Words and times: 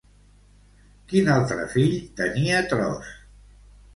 Quin 1.11 1.29
altre 1.33 1.67
fill 1.75 1.93
tenia 2.21 2.63
Tros? 2.73 3.13